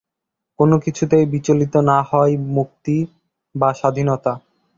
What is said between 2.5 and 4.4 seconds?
মুক্তি বা স্বাধীনতা।